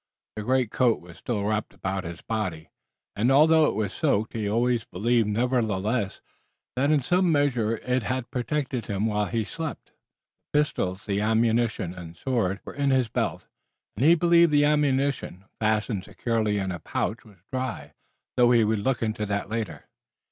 [0.35, 2.71] The greatcoat was still wrapped about his body,
[3.15, 6.21] and although it was soaked he always believed, nevertheless,
[6.75, 9.91] that in some measure it had protected him while he slept.
[10.53, 13.45] The pistols, the ammunition and the sword were in his belt,
[13.95, 17.93] and he believed that the ammunition, fastened securely in a pouch, was dry,
[18.37, 19.85] though he would look into that later.